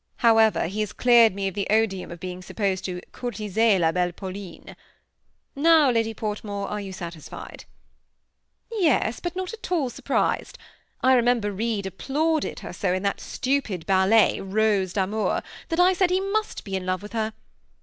[0.15, 3.91] However, he has cleared me of the odium of being supposed to ^ courtiser la
[3.91, 4.75] belle PauHne.'
[5.55, 7.65] Now, Lady Portmore, are jou satisfied?"
[8.87, 10.57] Yes, but not at all surprised.
[11.01, 16.09] I remember Beid applauded her so in that stupid ballet,' Rose d'amour/ that I said
[16.09, 17.33] he must be in love with her.